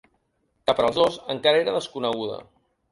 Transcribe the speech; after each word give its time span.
Que 0.71 0.75
per 0.79 0.87
als 0.87 0.97
dos 1.03 1.21
encara 1.37 1.63
era 1.67 1.79
desconeguda. 1.81 2.45